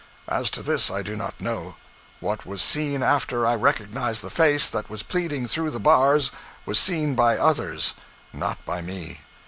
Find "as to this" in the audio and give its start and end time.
0.27-0.89